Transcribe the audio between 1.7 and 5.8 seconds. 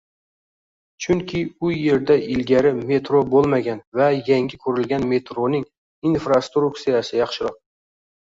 yerda ilgari metro boʻlmagan va yangi qurilgan metroning